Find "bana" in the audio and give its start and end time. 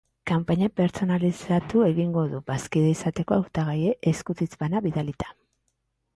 4.65-4.85